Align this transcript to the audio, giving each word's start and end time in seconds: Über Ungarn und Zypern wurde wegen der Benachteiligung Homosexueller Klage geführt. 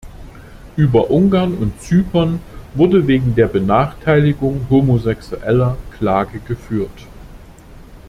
Über 0.77 1.11
Ungarn 1.11 1.53
und 1.59 1.79
Zypern 1.79 2.39
wurde 2.73 3.05
wegen 3.05 3.35
der 3.35 3.45
Benachteiligung 3.45 4.65
Homosexueller 4.67 5.77
Klage 5.95 6.39
geführt. 6.39 7.05